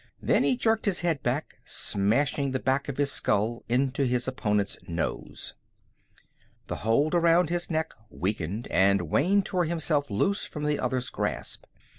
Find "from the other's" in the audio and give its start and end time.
10.43-11.11